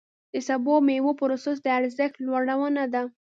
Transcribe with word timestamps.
د 0.33 0.35
سبو 0.47 0.71
او 0.79 0.85
مېوو 0.87 1.17
پروسس 1.19 1.57
د 1.61 1.67
ارزښت 1.79 2.15
لوړونه 2.25 2.83
ده. 2.93 3.03